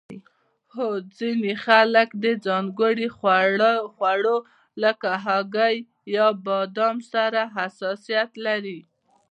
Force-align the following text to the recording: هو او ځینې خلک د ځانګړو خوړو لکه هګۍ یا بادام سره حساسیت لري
هو 0.75 0.89
او 0.97 1.05
ځینې 1.17 1.51
خلک 1.65 2.09
د 2.23 2.25
ځانګړو 2.45 3.07
خوړو 3.95 4.37
لکه 4.83 5.09
هګۍ 5.25 5.77
یا 6.15 6.27
بادام 6.45 6.97
سره 7.11 7.41
حساسیت 7.55 8.31
لري 8.45 8.79